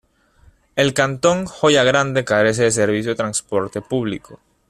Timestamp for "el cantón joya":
0.75-1.83